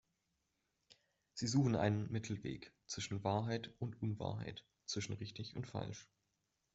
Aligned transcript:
Sie 1.35 1.45
suchen 1.45 1.75
einen 1.75 2.11
Mittelweg 2.11 2.73
zwischen 2.87 3.23
Wahrheit 3.23 3.75
und 3.77 4.01
Unwahrheit, 4.01 4.65
zwischen 4.87 5.13
richtig 5.13 5.55
und 5.55 5.67
falsch. 5.67 6.09